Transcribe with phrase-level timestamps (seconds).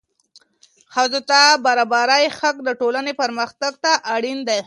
[0.93, 4.59] ښځو ته د برابرۍ حق د ټولنې پرمختګ ته اړین دی.